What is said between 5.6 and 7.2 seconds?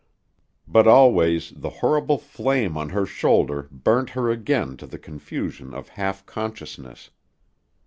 of half consciousness.